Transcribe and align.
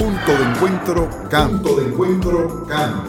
Punto 0.00 0.32
de 0.32 0.44
encuentro 0.44 1.10
CAM. 1.28 1.62
de 1.62 1.84
encuentro 1.88 2.66
CAM. 2.66 3.02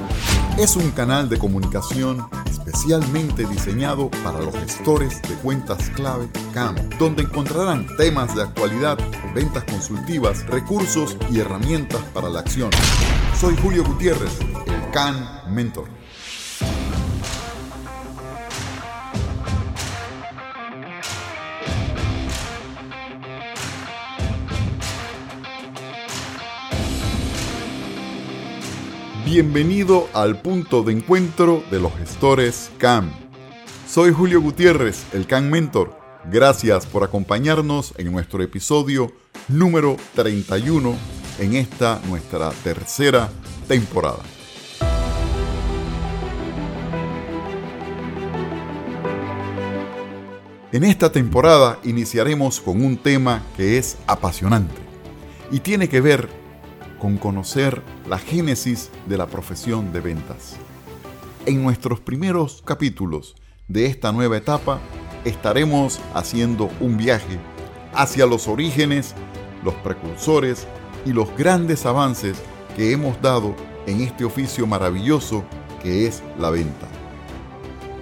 Es 0.59 0.75
un 0.75 0.91
canal 0.91 1.29
de 1.29 1.39
comunicación 1.39 2.27
especialmente 2.45 3.45
diseñado 3.45 4.11
para 4.25 4.41
los 4.41 4.53
gestores 4.53 5.21
de 5.21 5.35
cuentas 5.35 5.89
clave 5.91 6.27
CAM, 6.53 6.75
donde 6.99 7.23
encontrarán 7.23 7.87
temas 7.95 8.35
de 8.35 8.41
actualidad, 8.43 8.97
ventas 9.33 9.63
consultivas, 9.63 10.45
recursos 10.47 11.15
y 11.31 11.39
herramientas 11.39 12.01
para 12.13 12.27
la 12.27 12.41
acción. 12.41 12.69
Soy 13.39 13.55
Julio 13.61 13.85
Gutiérrez, 13.85 14.37
el 14.41 14.91
CAN 14.91 15.15
Mentor. 15.47 16.00
Bienvenido 29.33 30.09
al 30.11 30.41
punto 30.41 30.83
de 30.83 30.91
encuentro 30.91 31.63
de 31.71 31.79
los 31.79 31.95
gestores 31.95 32.69
CAM. 32.77 33.13
Soy 33.87 34.11
Julio 34.11 34.41
Gutiérrez, 34.41 35.05
el 35.13 35.25
CAM 35.25 35.49
Mentor. 35.49 35.97
Gracias 36.29 36.85
por 36.85 37.05
acompañarnos 37.05 37.93
en 37.97 38.11
nuestro 38.11 38.43
episodio 38.43 39.13
número 39.47 39.95
31 40.15 40.93
en 41.39 41.55
esta 41.55 42.01
nuestra 42.09 42.49
tercera 42.49 43.29
temporada. 43.69 44.19
En 50.73 50.83
esta 50.83 51.09
temporada 51.13 51.79
iniciaremos 51.85 52.59
con 52.59 52.83
un 52.83 52.97
tema 52.97 53.43
que 53.55 53.77
es 53.77 53.97
apasionante 54.07 54.75
y 55.51 55.61
tiene 55.61 55.87
que 55.87 56.01
ver 56.01 56.40
con 57.01 57.17
conocer 57.17 57.81
la 58.07 58.19
génesis 58.19 58.91
de 59.07 59.17
la 59.17 59.25
profesión 59.25 59.91
de 59.91 60.01
ventas. 60.01 60.57
En 61.47 61.63
nuestros 61.63 61.99
primeros 61.99 62.61
capítulos 62.63 63.35
de 63.67 63.87
esta 63.87 64.11
nueva 64.11 64.37
etapa 64.37 64.79
estaremos 65.25 65.99
haciendo 66.13 66.69
un 66.79 66.97
viaje 66.97 67.39
hacia 67.95 68.27
los 68.27 68.47
orígenes, 68.47 69.15
los 69.63 69.73
precursores 69.75 70.67
y 71.03 71.11
los 71.11 71.35
grandes 71.35 71.87
avances 71.87 72.37
que 72.75 72.91
hemos 72.91 73.19
dado 73.19 73.55
en 73.87 74.01
este 74.01 74.23
oficio 74.23 74.67
maravilloso 74.67 75.43
que 75.81 76.05
es 76.05 76.21
la 76.37 76.51
venta. 76.51 76.87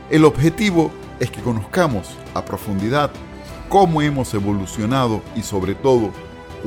El 0.10 0.26
objetivo 0.26 0.92
es 1.22 1.32
que 1.32 1.40
conozcamos 1.40 2.10
a 2.34 2.44
profundidad 2.44 3.12
cómo 3.70 4.02
hemos 4.02 4.34
evolucionado 4.34 5.22
y 5.38 5.44
sobre 5.44 5.74
todo 5.74 6.12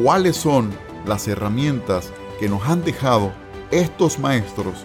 cuáles 0.02 0.36
son 0.36 0.70
las 1.06 1.28
herramientas 1.28 2.10
que 2.42 2.48
nos 2.48 2.66
han 2.66 2.82
dejado 2.82 3.32
estos 3.70 4.18
maestros 4.18 4.84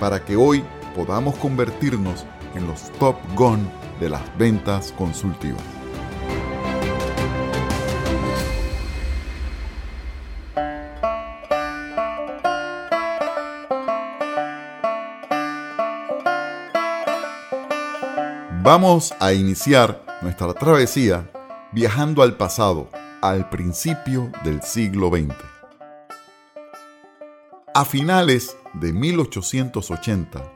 para 0.00 0.24
que 0.24 0.34
hoy 0.34 0.64
podamos 0.96 1.36
convertirnos 1.36 2.26
en 2.56 2.66
los 2.66 2.90
top 2.98 3.14
gun 3.36 3.70
de 4.00 4.08
las 4.08 4.22
ventas 4.36 4.90
consultivas. 4.90 5.62
Vamos 18.64 19.14
a 19.20 19.32
iniciar 19.32 20.02
nuestra 20.22 20.52
travesía 20.54 21.30
viajando 21.70 22.24
al 22.24 22.36
pasado, 22.36 22.90
al 23.22 23.48
principio 23.48 24.32
del 24.42 24.60
siglo 24.62 25.08
XX. 25.10 25.55
A 27.78 27.84
finales 27.84 28.56
de 28.72 28.94
1880, 28.94 30.50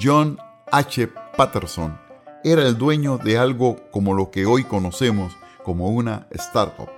John 0.00 0.38
H. 0.70 1.08
Patterson 1.36 1.98
era 2.44 2.62
el 2.62 2.78
dueño 2.78 3.18
de 3.18 3.36
algo 3.36 3.90
como 3.90 4.14
lo 4.14 4.30
que 4.30 4.46
hoy 4.46 4.62
conocemos 4.62 5.36
como 5.64 5.88
una 5.88 6.28
startup. 6.30 6.88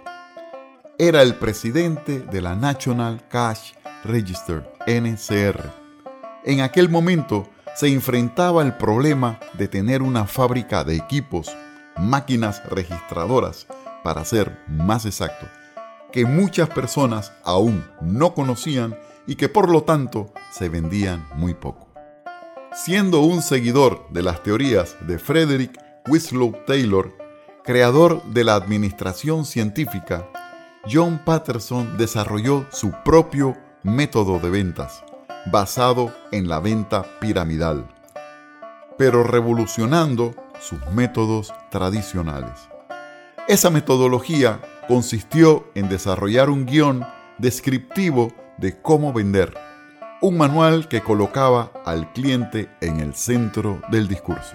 Era 0.99 1.23
el 1.23 1.37
presidente 1.37 2.21
de 2.21 2.43
la 2.43 2.55
National 2.55 3.27
Cash 3.31 3.73
Register, 4.05 4.71
NCR. 4.87 5.73
En 6.45 6.61
aquel 6.61 6.91
momento 6.91 7.49
se 7.75 7.89
enfrentaba 7.89 8.61
el 8.61 8.77
problema 8.77 9.41
de 9.55 9.67
tener 9.67 10.03
una 10.03 10.27
fábrica 10.27 10.85
de 10.85 10.97
equipos, 10.97 11.57
máquinas 11.97 12.63
registradoras, 12.69 13.67
para 14.03 14.27
ser 14.27 14.63
más 14.69 15.07
exacto, 15.07 15.47
que 16.13 16.27
muchas 16.27 16.69
personas 16.69 17.33
aún 17.45 17.83
no 18.03 18.35
conocían 18.35 18.95
y 19.27 19.37
que 19.37 19.49
por 19.49 19.71
lo 19.71 19.83
tanto 19.83 20.33
se 20.53 20.69
vendían 20.69 21.27
muy 21.35 21.55
poco. 21.55 21.89
Siendo 22.73 23.21
un 23.21 23.41
seguidor 23.43 24.07
de 24.11 24.23
las 24.23 24.43
teorías 24.43 24.97
de 25.07 25.19
Frederick 25.19 25.79
Winslow 26.09 26.55
Taylor, 26.67 27.17
creador 27.63 28.23
de 28.25 28.45
la 28.45 28.57
administración 28.57 29.45
científica, 29.45 30.29
John 30.91 31.23
Patterson 31.25 31.97
desarrolló 31.97 32.67
su 32.71 32.93
propio 33.05 33.57
método 33.83 34.39
de 34.39 34.51
ventas, 34.51 35.03
basado 35.47 36.13
en 36.31 36.49
la 36.49 36.61
venta 36.61 37.05
piramidal, 37.21 37.89
pero 38.99 39.23
revolucionando 39.25 40.35
sus 40.61 40.85
métodos 40.91 41.55
tradicionales. 41.71 42.69
Esa 43.49 43.71
metodología 43.71 44.61
consistió 44.89 45.67
en 45.75 45.89
desarrollar 45.89 46.51
un 46.51 46.67
guion 46.67 47.07
descriptivo 47.39 48.33
de 48.59 48.81
cómo 48.81 49.13
vender, 49.13 49.55
un 50.21 50.39
manual 50.39 50.89
que 50.89 51.03
colocaba 51.03 51.73
al 51.85 52.13
cliente 52.13 52.71
en 52.81 53.01
el 53.01 53.15
centro 53.15 53.81
del 53.91 54.09
discurso. 54.09 54.55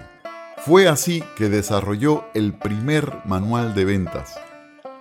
Fue 0.58 0.88
así 0.88 1.22
que 1.36 1.48
desarrolló 1.48 2.24
el 2.34 2.52
primer 2.52 3.22
manual 3.24 3.74
de 3.74 3.84
ventas. 3.84 4.38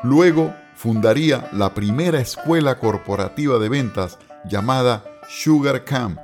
Luego 0.03 0.53
fundaría 0.75 1.49
la 1.51 1.73
primera 1.73 2.19
escuela 2.19 2.79
corporativa 2.79 3.59
de 3.59 3.67
ventas 3.67 4.19
llamada 4.45 5.03
Sugar 5.27 5.83
Camp, 5.83 6.19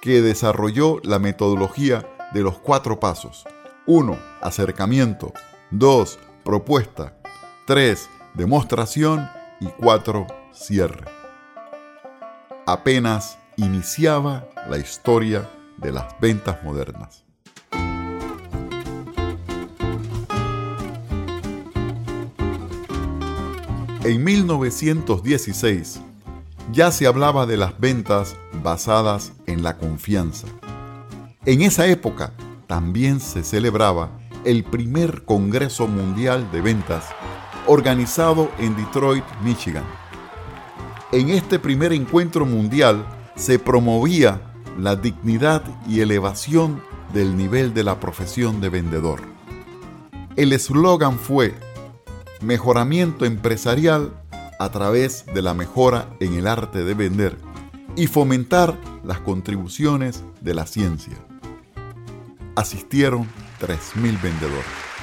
que 0.00 0.20
desarrolló 0.22 0.98
la 1.04 1.18
metodología 1.18 2.04
de 2.32 2.40
los 2.40 2.58
cuatro 2.58 2.98
pasos. 2.98 3.44
1. 3.86 4.18
Acercamiento. 4.40 5.32
2. 5.70 6.18
Propuesta. 6.42 7.14
3. 7.66 8.08
Demostración. 8.34 9.28
Y 9.60 9.66
4. 9.66 10.26
Cierre 10.52 11.23
apenas 12.66 13.38
iniciaba 13.56 14.48
la 14.68 14.78
historia 14.78 15.48
de 15.78 15.92
las 15.92 16.18
ventas 16.20 16.62
modernas. 16.64 17.24
En 24.04 24.22
1916 24.22 26.00
ya 26.72 26.90
se 26.90 27.06
hablaba 27.06 27.46
de 27.46 27.56
las 27.56 27.78
ventas 27.78 28.36
basadas 28.62 29.32
en 29.46 29.62
la 29.62 29.76
confianza. 29.78 30.46
En 31.46 31.62
esa 31.62 31.86
época 31.86 32.32
también 32.66 33.20
se 33.20 33.44
celebraba 33.44 34.10
el 34.44 34.64
primer 34.64 35.24
Congreso 35.24 35.86
Mundial 35.86 36.50
de 36.52 36.60
Ventas 36.60 37.04
organizado 37.66 38.50
en 38.58 38.76
Detroit, 38.76 39.24
Michigan 39.42 39.84
en 41.14 41.30
este 41.30 41.60
primer 41.60 41.92
encuentro 41.92 42.44
mundial 42.44 43.06
se 43.36 43.60
promovía 43.60 44.42
la 44.76 44.96
dignidad 44.96 45.62
y 45.88 46.00
elevación 46.00 46.82
del 47.12 47.36
nivel 47.36 47.72
de 47.72 47.84
la 47.84 48.00
profesión 48.00 48.60
de 48.60 48.68
vendedor. 48.68 49.20
El 50.34 50.52
eslogan 50.52 51.18
fue 51.18 51.54
Mejoramiento 52.40 53.24
empresarial 53.24 54.12
a 54.58 54.70
través 54.70 55.24
de 55.26 55.40
la 55.40 55.54
mejora 55.54 56.08
en 56.18 56.34
el 56.34 56.48
arte 56.48 56.82
de 56.82 56.94
vender 56.94 57.38
y 57.94 58.08
fomentar 58.08 58.76
las 59.04 59.20
contribuciones 59.20 60.24
de 60.40 60.54
la 60.54 60.66
ciencia. 60.66 61.14
Asistieron 62.56 63.28
3.000 63.60 64.20
vendedores. 64.20 64.93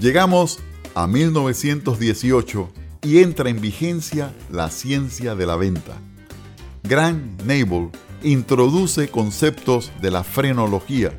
Llegamos 0.00 0.60
a 0.94 1.06
1918 1.06 2.70
y 3.02 3.18
entra 3.18 3.50
en 3.50 3.60
vigencia 3.60 4.34
la 4.50 4.70
ciencia 4.70 5.34
de 5.34 5.44
la 5.44 5.56
venta. 5.56 5.92
Grant 6.82 7.42
Nable 7.42 7.90
introduce 8.22 9.10
conceptos 9.10 9.92
de 10.00 10.10
la 10.10 10.24
frenología 10.24 11.18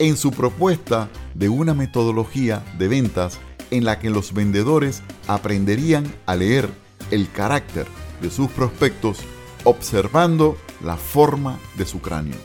en 0.00 0.16
su 0.16 0.32
propuesta 0.32 1.10
de 1.34 1.48
una 1.48 1.74
metodología 1.74 2.64
de 2.76 2.88
ventas 2.88 3.38
en 3.70 3.84
la 3.84 4.00
que 4.00 4.10
los 4.10 4.34
vendedores 4.34 5.00
aprenderían 5.28 6.12
a 6.26 6.34
leer 6.34 6.68
el 7.12 7.30
carácter 7.30 7.86
de 8.20 8.32
sus 8.32 8.50
prospectos 8.50 9.18
observando 9.62 10.56
la 10.82 10.96
forma 10.96 11.56
de 11.76 11.86
su 11.86 12.00
cráneo. 12.00 12.38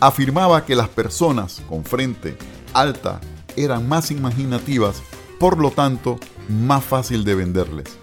afirmaba 0.00 0.66
que 0.66 0.76
las 0.76 0.90
personas 0.90 1.62
con 1.66 1.82
frente 1.82 2.36
alta 2.74 3.22
eran 3.64 3.88
más 3.88 4.10
imaginativas, 4.10 5.02
por 5.38 5.58
lo 5.58 5.70
tanto, 5.70 6.18
más 6.48 6.84
fácil 6.84 7.24
de 7.24 7.34
venderles. 7.34 7.98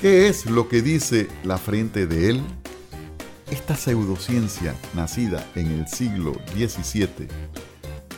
¿Qué 0.00 0.28
es 0.28 0.46
lo 0.46 0.68
que 0.68 0.82
dice 0.82 1.28
la 1.44 1.58
frente 1.58 2.06
de 2.06 2.30
él? 2.30 2.42
Esta 3.50 3.76
pseudociencia, 3.76 4.74
nacida 4.94 5.46
en 5.54 5.70
el 5.70 5.86
siglo 5.88 6.32
XVII 6.54 7.28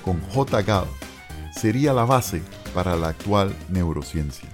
con 0.04 0.20
J. 0.20 0.62
Gall, 0.62 0.88
sería 1.54 1.92
la 1.92 2.04
base 2.04 2.42
para 2.74 2.96
la 2.96 3.08
actual 3.08 3.54
neurociencia. 3.68 4.48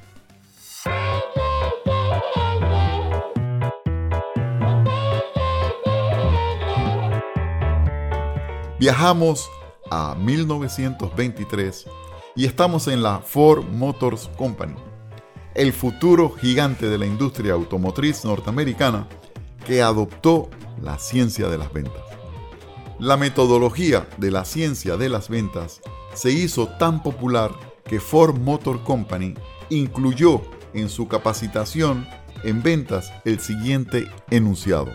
Viajamos 8.79 9.49
a 9.94 10.17
1923 10.17 11.87
y 12.35 12.46
estamos 12.46 12.88
en 12.88 13.00
la 13.02 13.20
Ford 13.20 13.64
Motors 13.64 14.29
Company, 14.37 14.75
el 15.55 15.73
futuro 15.73 16.31
gigante 16.31 16.88
de 16.88 16.99
la 16.99 17.06
industria 17.06 17.52
automotriz 17.52 18.25
norteamericana 18.25 19.06
que 19.64 19.82
adoptó 19.82 20.50
la 20.82 20.99
ciencia 20.99 21.49
de 21.49 21.58
las 21.58 21.73
ventas. 21.73 22.02
La 22.99 23.17
metodología 23.17 24.08
de 24.17 24.32
la 24.32 24.44
ciencia 24.44 24.96
de 24.96 25.08
las 25.08 25.29
ventas 25.29 25.81
se 26.12 26.32
hizo 26.32 26.67
tan 26.67 27.00
popular 27.00 27.52
que 27.85 28.00
Ford 28.00 28.37
Motor 28.37 28.82
Company 28.82 29.35
incluyó 29.70 30.43
en 30.73 30.88
su 30.88 31.06
capacitación 31.06 32.05
en 32.43 32.64
ventas 32.64 33.12
el 33.25 33.38
siguiente 33.38 34.11
enunciado. 34.31 34.90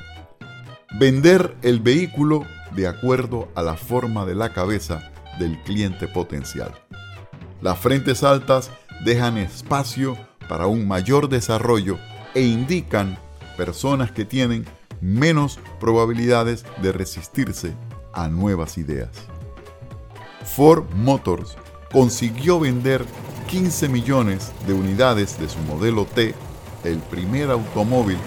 Vender 0.99 1.55
el 1.61 1.79
vehículo 1.79 2.43
de 2.75 2.87
acuerdo 2.87 3.49
a 3.55 3.61
la 3.61 3.75
forma 3.75 4.25
de 4.25 4.35
la 4.35 4.53
cabeza 4.53 5.11
del 5.39 5.61
cliente 5.63 6.07
potencial. 6.07 6.73
Las 7.61 7.79
frentes 7.79 8.23
altas 8.23 8.71
dejan 9.03 9.37
espacio 9.37 10.17
para 10.47 10.67
un 10.67 10.87
mayor 10.87 11.29
desarrollo 11.29 11.97
e 12.33 12.41
indican 12.41 13.17
personas 13.57 14.11
que 14.11 14.25
tienen 14.25 14.65
menos 15.01 15.59
probabilidades 15.79 16.65
de 16.81 16.91
resistirse 16.91 17.73
a 18.13 18.27
nuevas 18.27 18.77
ideas. 18.77 19.09
Ford 20.43 20.85
Motors 20.95 21.57
consiguió 21.91 22.59
vender 22.59 23.05
15 23.47 23.89
millones 23.89 24.51
de 24.67 24.73
unidades 24.73 25.39
de 25.39 25.49
su 25.49 25.59
modelo 25.59 26.05
T, 26.05 26.33
el 26.83 26.99
primer 26.99 27.49
automóvil 27.51 28.17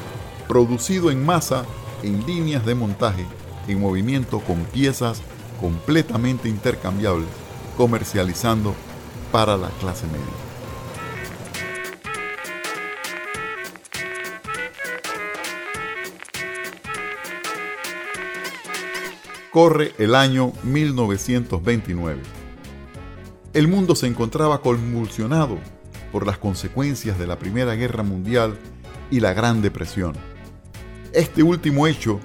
producido 0.49 1.11
en 1.11 1.25
masa 1.25 1.65
en 2.03 2.27
líneas 2.27 2.67
de 2.67 2.75
montaje 2.75 3.27
en 3.69 3.81
movimiento 3.81 4.41
con 4.41 4.65
piezas 4.65 5.23
completamente 5.61 6.49
intercambiables, 6.49 7.29
comercializando 7.77 8.75
para 9.31 9.57
la 9.57 9.69
clase 9.81 10.07
media. 10.07 10.53
Corre 19.51 19.93
el 19.99 20.15
año 20.15 20.53
1929. 20.63 22.23
El 23.53 23.69
mundo 23.69 23.95
se 23.95 24.07
encontraba 24.07 24.63
convulsionado 24.63 25.59
por 26.11 26.27
las 26.27 26.39
consecuencias 26.39 27.19
de 27.19 27.27
la 27.27 27.39
Primera 27.39 27.75
Guerra 27.75 28.03
Mundial 28.03 28.59
y 29.11 29.21
la 29.21 29.35
Gran 29.35 29.61
Depresión. 29.61 30.15
Este 31.13 31.43
último 31.43 31.87
hecho 31.87 32.19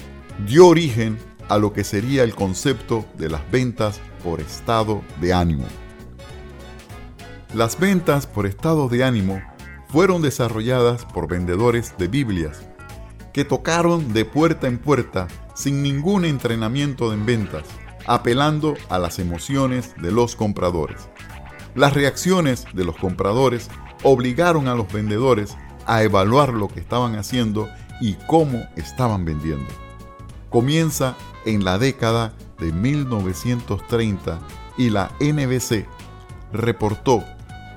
dio 0.45 0.67
origen 0.67 1.17
a 1.49 1.57
lo 1.57 1.73
que 1.73 1.83
sería 1.83 2.23
el 2.23 2.35
concepto 2.35 3.05
de 3.17 3.29
las 3.29 3.49
ventas 3.51 3.99
por 4.23 4.39
estado 4.39 5.01
de 5.19 5.33
ánimo. 5.33 5.65
Las 7.53 7.79
ventas 7.79 8.27
por 8.27 8.45
estado 8.45 8.89
de 8.89 9.03
ánimo 9.03 9.41
fueron 9.87 10.21
desarrolladas 10.21 11.05
por 11.05 11.27
vendedores 11.27 11.95
de 11.97 12.07
Biblias, 12.07 12.67
que 13.33 13.45
tocaron 13.45 14.13
de 14.13 14.25
puerta 14.25 14.67
en 14.67 14.77
puerta 14.77 15.27
sin 15.55 15.81
ningún 15.81 16.25
entrenamiento 16.25 17.13
en 17.13 17.25
ventas, 17.25 17.63
apelando 18.05 18.75
a 18.89 18.99
las 18.99 19.19
emociones 19.19 19.95
de 20.01 20.11
los 20.11 20.35
compradores. 20.35 21.09
Las 21.73 21.93
reacciones 21.93 22.65
de 22.73 22.83
los 22.83 22.97
compradores 22.97 23.69
obligaron 24.03 24.67
a 24.67 24.75
los 24.75 24.91
vendedores 24.91 25.55
a 25.85 26.03
evaluar 26.03 26.53
lo 26.53 26.67
que 26.67 26.79
estaban 26.79 27.15
haciendo 27.15 27.69
y 28.01 28.15
cómo 28.27 28.67
estaban 28.75 29.25
vendiendo 29.25 29.86
comienza 30.49 31.15
en 31.45 31.63
la 31.63 31.77
década 31.77 32.33
de 32.59 32.71
1930 32.71 34.39
y 34.77 34.89
la 34.89 35.11
NBC 35.19 35.85
reportó 36.51 37.23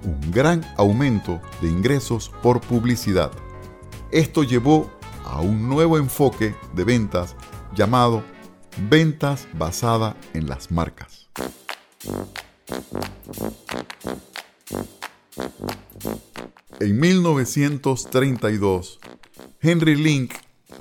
un 0.04 0.30
gran 0.30 0.64
aumento 0.76 1.40
de 1.60 1.68
ingresos 1.68 2.30
por 2.42 2.60
publicidad. 2.60 3.30
Esto 4.10 4.42
llevó 4.42 4.90
a 5.24 5.40
un 5.40 5.68
nuevo 5.68 5.98
enfoque 5.98 6.54
de 6.74 6.84
ventas 6.84 7.36
llamado 7.74 8.22
ventas 8.88 9.46
basada 9.54 10.16
en 10.34 10.48
las 10.48 10.70
marcas. 10.70 11.28
En 16.80 16.98
1932, 16.98 19.00
Henry 19.60 19.96
Link 19.96 20.32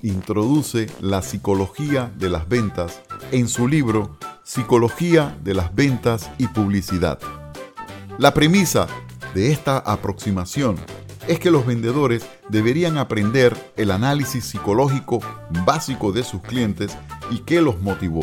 introduce 0.02 0.88
la 1.00 1.22
psicología 1.22 2.12
de 2.18 2.30
las 2.30 2.48
ventas 2.48 3.02
en 3.32 3.48
su 3.48 3.68
libro 3.68 4.18
Psicología 4.44 5.38
de 5.44 5.54
las 5.54 5.76
ventas 5.76 6.32
y 6.40 6.48
publicidad. 6.48 7.20
La 8.18 8.34
premisa 8.34 8.88
de 9.36 9.52
esta 9.52 9.78
aproximación 9.78 10.78
es 11.28 11.40
que 11.40 11.52
los 11.52 11.68
vendedores 11.68 12.26
deberían 12.50 12.98
aprender 12.98 13.72
el 13.78 13.92
análisis 13.92 14.46
psicológico 14.46 15.20
básico 15.66 16.12
de 16.12 16.24
sus 16.24 16.42
clientes 16.42 16.98
y 17.30 17.40
qué 17.40 17.62
los 17.62 17.80
motivó. 17.80 18.22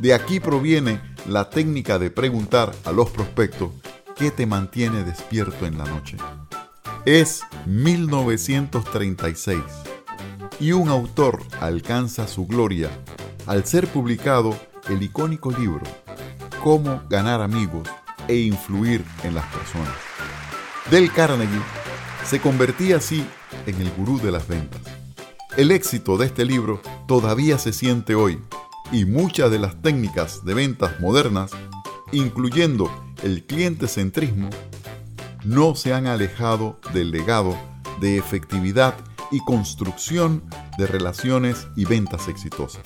De 0.00 0.14
aquí 0.14 0.40
proviene 0.40 1.00
la 1.28 1.48
técnica 1.48 2.00
de 2.00 2.10
preguntar 2.10 2.72
a 2.84 2.90
los 2.90 3.10
prospectos 3.10 3.70
qué 4.16 4.32
te 4.32 4.46
mantiene 4.46 5.04
despierto 5.04 5.66
en 5.66 5.78
la 5.78 5.84
noche. 5.84 6.16
Es 7.04 7.42
1936 7.66 9.85
y 10.58 10.72
un 10.72 10.88
autor 10.88 11.42
alcanza 11.60 12.26
su 12.26 12.46
gloria 12.46 12.90
al 13.46 13.64
ser 13.64 13.88
publicado 13.88 14.56
el 14.88 15.02
icónico 15.02 15.50
libro 15.50 15.82
Cómo 16.62 17.02
ganar 17.08 17.42
amigos 17.42 17.88
e 18.26 18.36
influir 18.36 19.04
en 19.22 19.34
las 19.34 19.46
personas. 19.46 19.94
Del 20.90 21.12
Carnegie 21.12 21.60
se 22.24 22.40
convertía 22.40 22.96
así 22.96 23.24
en 23.66 23.80
el 23.80 23.90
gurú 23.92 24.18
de 24.18 24.32
las 24.32 24.48
ventas. 24.48 24.80
El 25.56 25.70
éxito 25.70 26.16
de 26.16 26.26
este 26.26 26.44
libro 26.44 26.80
todavía 27.06 27.58
se 27.58 27.72
siente 27.72 28.14
hoy 28.14 28.40
y 28.90 29.04
muchas 29.04 29.50
de 29.50 29.58
las 29.58 29.80
técnicas 29.80 30.44
de 30.44 30.54
ventas 30.54 30.98
modernas, 31.00 31.52
incluyendo 32.12 32.90
el 33.22 33.44
cliente 33.44 33.86
centrismo, 33.86 34.50
no 35.44 35.74
se 35.76 35.94
han 35.94 36.06
alejado 36.06 36.78
del 36.92 37.10
legado 37.10 37.56
de 38.00 38.18
efectividad 38.18 38.94
y 39.30 39.40
construcción 39.40 40.42
de 40.78 40.86
relaciones 40.86 41.66
y 41.76 41.84
ventas 41.84 42.28
exitosas. 42.28 42.82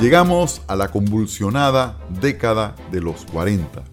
Llegamos 0.00 0.62
a 0.66 0.76
la 0.76 0.88
convulsionada 0.88 1.98
década 2.08 2.74
de 2.90 3.02
los 3.02 3.26
40 3.26 3.84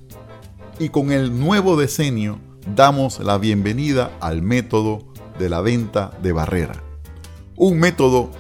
y 0.79 0.89
con 0.89 1.11
el 1.11 1.37
nuevo 1.37 1.75
decenio 1.75 2.39
damos 2.75 3.19
la 3.19 3.37
bienvenida 3.37 4.17
al 4.21 4.41
método 4.41 4.99
de 5.37 5.49
la 5.49 5.59
venta 5.61 6.11
de 6.21 6.31
barrera. 6.31 6.81
Un 7.57 7.79
método 7.79 8.31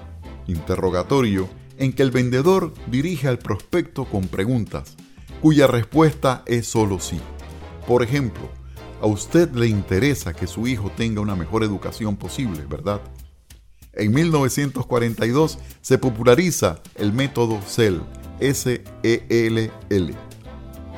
interrogatorio 0.47 1.49
en 1.77 1.91
que 1.91 2.03
el 2.03 2.11
vendedor 2.11 2.73
dirige 2.89 3.27
al 3.27 3.37
prospecto 3.37 4.05
con 4.05 4.27
preguntas, 4.27 4.95
cuya 5.41 5.67
respuesta 5.67 6.43
es 6.45 6.67
solo 6.67 6.99
sí. 6.99 7.19
Por 7.87 8.03
ejemplo, 8.03 8.49
a 9.01 9.07
usted 9.07 9.49
le 9.53 9.67
interesa 9.67 10.33
que 10.33 10.45
su 10.45 10.67
hijo 10.67 10.91
tenga 10.95 11.21
una 11.21 11.37
mejor 11.37 11.63
educación 11.63 12.17
posible, 12.17 12.65
¿verdad? 12.69 12.99
En 13.93 14.13
1942 14.13 15.57
se 15.81 15.97
populariza 15.97 16.81
el 16.95 17.13
método 17.13 17.61
SEL, 17.65 18.01
S-E-L-L, 18.41 20.15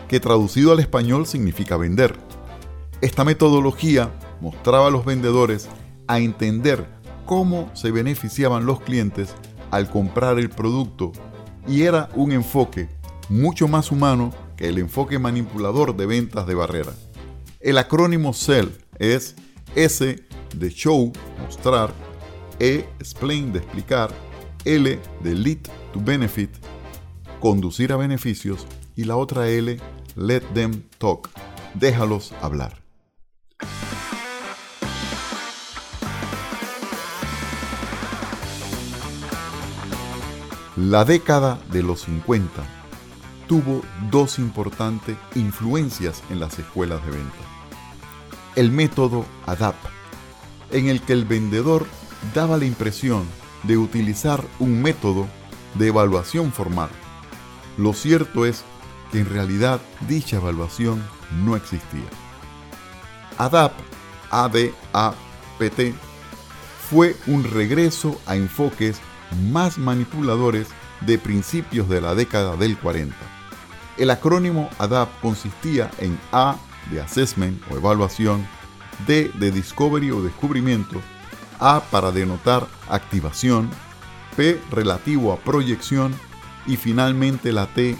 que 0.07 0.19
traducido 0.19 0.71
al 0.71 0.79
español 0.79 1.27
significa 1.27 1.77
vender. 1.77 2.15
Esta 3.01 3.23
metodología 3.23 4.11
mostraba 4.41 4.87
a 4.87 4.91
los 4.91 5.05
vendedores 5.05 5.69
a 6.07 6.19
entender 6.19 6.87
cómo 7.27 7.69
se 7.75 7.91
beneficiaban 7.91 8.65
los 8.65 8.81
clientes 8.81 9.35
al 9.69 9.91
comprar 9.91 10.39
el 10.39 10.49
producto 10.49 11.11
y 11.67 11.83
era 11.83 12.09
un 12.15 12.31
enfoque 12.31 12.89
mucho 13.29 13.67
más 13.67 13.91
humano 13.91 14.33
que 14.59 14.67
el 14.67 14.77
enfoque 14.77 15.17
manipulador 15.19 15.95
de 15.95 16.05
ventas 16.05 16.45
de 16.45 16.53
barrera. 16.53 16.91
El 17.61 17.77
acrónimo 17.77 18.33
SELL 18.33 18.69
es 18.99 19.37
S 19.73 20.21
de 20.53 20.69
show, 20.69 21.13
mostrar, 21.41 21.93
E, 22.59 22.85
explain 22.99 23.53
de 23.53 23.59
explicar, 23.59 24.13
L 24.65 24.99
de 25.23 25.33
lead 25.33 25.59
to 25.93 26.01
benefit, 26.03 26.49
conducir 27.39 27.93
a 27.93 27.95
beneficios 27.95 28.67
y 28.97 29.05
la 29.05 29.15
otra 29.15 29.47
L, 29.47 29.79
let 30.17 30.41
them 30.53 30.83
talk, 30.97 31.29
déjalos 31.75 32.33
hablar. 32.41 32.81
La 40.75 41.05
década 41.05 41.61
de 41.71 41.81
los 41.81 42.01
50 42.01 42.78
tuvo 43.49 43.81
dos 44.11 44.37
importantes 44.37 45.17
influencias 45.33 46.21
en 46.29 46.39
las 46.39 46.59
escuelas 46.59 47.03
de 47.03 47.11
venta. 47.11 47.35
El 48.55 48.71
método 48.71 49.25
ADAP, 49.47 49.75
en 50.71 50.87
el 50.87 51.01
que 51.01 51.13
el 51.13 51.25
vendedor 51.25 51.87
daba 52.35 52.57
la 52.57 52.65
impresión 52.65 53.25
de 53.63 53.77
utilizar 53.77 54.45
un 54.59 54.83
método 54.83 55.27
de 55.73 55.87
evaluación 55.87 56.53
formal. 56.53 56.89
Lo 57.75 57.93
cierto 57.93 58.45
es 58.45 58.63
que 59.11 59.21
en 59.21 59.29
realidad 59.29 59.81
dicha 60.07 60.37
evaluación 60.37 61.03
no 61.43 61.55
existía. 61.55 62.09
ADAP, 63.39 63.73
ADAPT, 64.29 65.95
fue 66.87 67.15
un 67.25 67.43
regreso 67.43 68.21
a 68.27 68.35
enfoques 68.35 68.99
más 69.51 69.79
manipuladores 69.79 70.67
de 71.01 71.17
principios 71.17 71.89
de 71.89 72.01
la 72.01 72.13
década 72.13 72.55
del 72.55 72.77
40. 72.77 73.38
El 73.99 74.11
acrónimo 74.11 74.69
ADAP 74.79 75.09
consistía 75.21 75.91
en 75.97 76.17
A 76.31 76.55
de 76.89 77.01
assessment 77.01 77.61
o 77.69 77.75
evaluación, 77.75 78.47
D 79.05 79.29
de 79.35 79.51
discovery 79.51 80.09
o 80.11 80.21
descubrimiento, 80.21 81.01
A 81.59 81.81
para 81.91 82.13
denotar 82.13 82.65
activación, 82.87 83.69
P 84.37 84.61
relativo 84.71 85.33
a 85.33 85.37
proyección 85.37 86.15
y 86.65 86.77
finalmente 86.77 87.51
la 87.51 87.67
T 87.67 87.97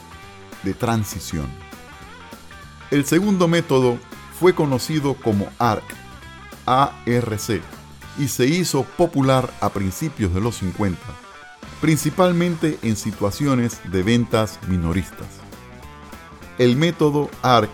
de 0.64 0.74
transición. 0.74 1.48
El 2.92 3.06
segundo 3.06 3.50
método 3.50 4.00
fue 4.40 4.56
conocido 4.56 5.16
como 5.16 5.50
ARC, 5.60 5.84
ARC, 6.66 7.62
y 8.18 8.28
se 8.30 8.46
hizo 8.48 8.84
popular 8.84 9.54
a 9.60 9.68
principios 9.68 10.34
de 10.34 10.40
los 10.40 10.56
50, 10.60 10.98
principalmente 11.82 12.80
en 12.84 12.96
situaciones 12.96 13.82
de 13.92 14.02
ventas 14.02 14.60
minoristas. 14.70 15.39
El 16.60 16.76
método 16.76 17.30
ARC 17.42 17.72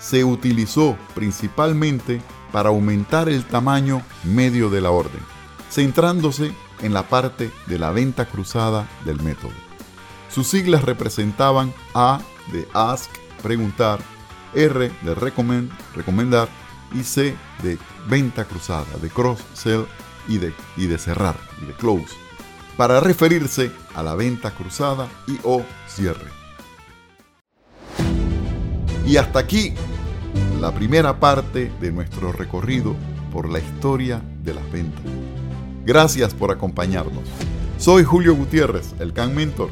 se 0.00 0.24
utilizó 0.24 0.98
principalmente 1.14 2.20
para 2.50 2.70
aumentar 2.70 3.28
el 3.28 3.44
tamaño 3.44 4.02
medio 4.24 4.68
de 4.68 4.80
la 4.80 4.90
orden, 4.90 5.20
centrándose 5.70 6.52
en 6.82 6.92
la 6.92 7.08
parte 7.08 7.52
de 7.66 7.78
la 7.78 7.92
venta 7.92 8.26
cruzada 8.26 8.88
del 9.04 9.22
método. 9.22 9.52
Sus 10.28 10.48
siglas 10.48 10.82
representaban 10.82 11.72
A 11.94 12.20
de 12.52 12.66
ask, 12.74 13.10
preguntar, 13.44 14.00
R 14.54 14.90
de 15.02 15.14
recommend, 15.14 15.70
recomendar 15.94 16.48
y 16.92 17.04
C 17.04 17.36
de 17.62 17.78
venta 18.08 18.44
cruzada, 18.44 18.86
de 19.00 19.08
cross 19.08 19.38
sell 19.54 19.86
y 20.26 20.38
de, 20.38 20.52
y 20.76 20.86
de 20.86 20.98
cerrar, 20.98 21.36
y 21.62 21.66
de 21.66 21.74
close, 21.74 22.16
para 22.76 22.98
referirse 22.98 23.70
a 23.94 24.02
la 24.02 24.16
venta 24.16 24.50
cruzada 24.50 25.08
y 25.28 25.38
o 25.44 25.62
cierre. 25.86 26.45
Y 29.06 29.18
hasta 29.18 29.38
aquí 29.38 29.72
la 30.60 30.74
primera 30.74 31.20
parte 31.20 31.70
de 31.80 31.92
nuestro 31.92 32.32
recorrido 32.32 32.96
por 33.32 33.48
la 33.48 33.60
historia 33.60 34.20
de 34.42 34.54
las 34.54 34.70
ventas. 34.72 35.04
Gracias 35.84 36.34
por 36.34 36.50
acompañarnos. 36.50 37.22
Soy 37.78 38.02
Julio 38.02 38.34
Gutiérrez, 38.34 38.94
el 38.98 39.12
Can 39.12 39.34
Mentor. 39.34 39.70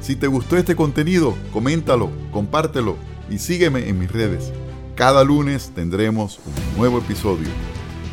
Si 0.00 0.16
te 0.16 0.26
gustó 0.26 0.56
este 0.56 0.74
contenido, 0.74 1.36
coméntalo, 1.52 2.10
compártelo 2.32 2.96
y 3.30 3.38
sígueme 3.38 3.88
en 3.88 4.00
mis 4.00 4.10
redes. 4.10 4.52
Cada 4.96 5.22
lunes 5.22 5.70
tendremos 5.74 6.40
un 6.44 6.78
nuevo 6.78 6.98
episodio. 6.98 7.48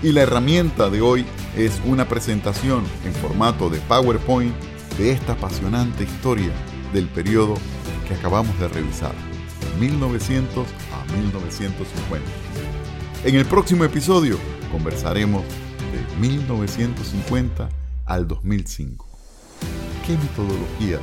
Y 0.04 0.12
la 0.12 0.22
herramienta 0.22 0.90
de 0.90 1.02
hoy 1.02 1.26
es 1.58 1.82
una 1.86 2.08
presentación 2.08 2.84
en 3.06 3.14
formato 3.14 3.70
de 3.70 3.80
PowerPoint 3.80 4.54
de 4.98 5.12
esta 5.12 5.34
apasionante 5.34 6.04
historia 6.04 6.52
del 6.94 7.08
periodo 7.08 7.56
que 8.08 8.14
acabamos 8.14 8.58
de 8.60 8.68
revisar, 8.68 9.14
1900 9.80 10.68
a 10.94 11.04
1950. 11.14 12.30
En 13.26 13.36
el 13.36 13.46
próximo 13.46 13.84
episodio 13.84 14.38
conversaremos 14.72 15.44
de 15.44 16.00
1950 16.20 17.68
al 18.06 18.26
2005. 18.28 19.06
¿Qué 20.06 20.16
metodologías? 20.18 21.02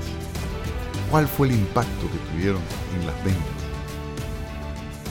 ¿Cuál 1.11 1.26
fue 1.28 1.49
el 1.49 1.54
impacto 1.54 2.11
que 2.11 2.18
tuvieron 2.33 2.62
en 2.99 3.06
las 3.06 3.16
ventas? 3.25 3.45